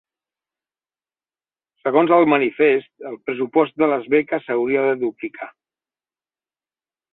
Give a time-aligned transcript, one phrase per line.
[1.87, 5.53] Segons el manifest el pressupost de les beques s'hauria de duplicar.